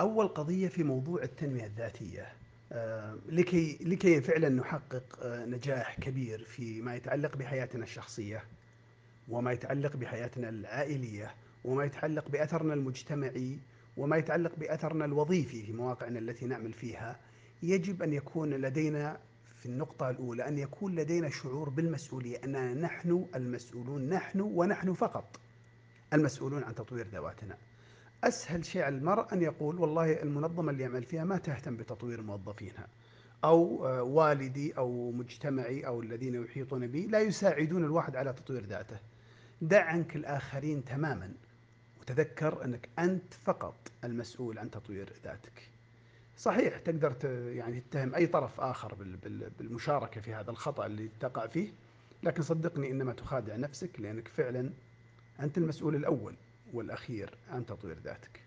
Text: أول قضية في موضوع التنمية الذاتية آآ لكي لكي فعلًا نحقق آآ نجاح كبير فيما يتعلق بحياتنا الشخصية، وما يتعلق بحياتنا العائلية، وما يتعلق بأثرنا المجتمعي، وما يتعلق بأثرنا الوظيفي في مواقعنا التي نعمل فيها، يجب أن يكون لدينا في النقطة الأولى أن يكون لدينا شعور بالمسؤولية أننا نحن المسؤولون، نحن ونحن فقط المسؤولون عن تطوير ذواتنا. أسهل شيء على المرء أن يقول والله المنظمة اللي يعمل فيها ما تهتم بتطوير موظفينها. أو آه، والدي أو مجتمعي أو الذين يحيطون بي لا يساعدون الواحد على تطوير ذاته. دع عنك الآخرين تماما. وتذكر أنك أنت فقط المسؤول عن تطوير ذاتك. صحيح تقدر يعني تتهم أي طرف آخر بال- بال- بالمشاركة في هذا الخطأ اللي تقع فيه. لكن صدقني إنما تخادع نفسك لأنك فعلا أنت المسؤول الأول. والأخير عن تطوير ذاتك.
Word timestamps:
أول 0.00 0.28
قضية 0.28 0.68
في 0.68 0.82
موضوع 0.82 1.22
التنمية 1.22 1.66
الذاتية 1.66 2.32
آآ 2.72 3.18
لكي 3.26 3.78
لكي 3.80 4.20
فعلًا 4.20 4.48
نحقق 4.48 5.18
آآ 5.22 5.46
نجاح 5.46 6.00
كبير 6.00 6.44
فيما 6.44 6.94
يتعلق 6.96 7.36
بحياتنا 7.36 7.84
الشخصية، 7.84 8.44
وما 9.28 9.52
يتعلق 9.52 9.96
بحياتنا 9.96 10.48
العائلية، 10.48 11.34
وما 11.64 11.84
يتعلق 11.84 12.28
بأثرنا 12.28 12.74
المجتمعي، 12.74 13.58
وما 13.96 14.16
يتعلق 14.16 14.52
بأثرنا 14.56 15.04
الوظيفي 15.04 15.62
في 15.62 15.72
مواقعنا 15.72 16.18
التي 16.18 16.46
نعمل 16.46 16.72
فيها، 16.72 17.20
يجب 17.62 18.02
أن 18.02 18.12
يكون 18.12 18.50
لدينا 18.50 19.18
في 19.60 19.66
النقطة 19.66 20.10
الأولى 20.10 20.48
أن 20.48 20.58
يكون 20.58 20.94
لدينا 20.94 21.30
شعور 21.30 21.68
بالمسؤولية 21.68 22.44
أننا 22.44 22.74
نحن 22.74 23.26
المسؤولون، 23.34 24.08
نحن 24.08 24.40
ونحن 24.40 24.92
فقط 24.92 25.40
المسؤولون 26.12 26.64
عن 26.64 26.74
تطوير 26.74 27.06
ذواتنا. 27.06 27.56
أسهل 28.28 28.64
شيء 28.64 28.82
على 28.82 28.96
المرء 28.96 29.32
أن 29.32 29.42
يقول 29.42 29.78
والله 29.78 30.22
المنظمة 30.22 30.70
اللي 30.70 30.82
يعمل 30.82 31.02
فيها 31.02 31.24
ما 31.24 31.38
تهتم 31.38 31.76
بتطوير 31.76 32.22
موظفينها. 32.22 32.86
أو 33.44 33.86
آه، 33.86 34.02
والدي 34.02 34.76
أو 34.78 35.10
مجتمعي 35.10 35.86
أو 35.86 36.02
الذين 36.02 36.44
يحيطون 36.44 36.86
بي 36.86 37.06
لا 37.06 37.20
يساعدون 37.20 37.84
الواحد 37.84 38.16
على 38.16 38.32
تطوير 38.32 38.64
ذاته. 38.66 38.98
دع 39.62 39.84
عنك 39.84 40.16
الآخرين 40.16 40.84
تماما. 40.84 41.32
وتذكر 42.00 42.64
أنك 42.64 42.88
أنت 42.98 43.34
فقط 43.44 43.76
المسؤول 44.04 44.58
عن 44.58 44.70
تطوير 44.70 45.12
ذاتك. 45.24 45.68
صحيح 46.38 46.78
تقدر 46.78 47.14
يعني 47.50 47.80
تتهم 47.80 48.14
أي 48.14 48.26
طرف 48.26 48.60
آخر 48.60 48.94
بال- 48.94 49.16
بال- 49.16 49.50
بالمشاركة 49.58 50.20
في 50.20 50.34
هذا 50.34 50.50
الخطأ 50.50 50.86
اللي 50.86 51.08
تقع 51.20 51.46
فيه. 51.46 51.68
لكن 52.22 52.42
صدقني 52.42 52.90
إنما 52.90 53.12
تخادع 53.12 53.56
نفسك 53.56 54.00
لأنك 54.00 54.28
فعلا 54.28 54.70
أنت 55.40 55.58
المسؤول 55.58 55.94
الأول. 55.96 56.34
والأخير 56.74 57.38
عن 57.48 57.66
تطوير 57.66 57.98
ذاتك. 57.98 58.40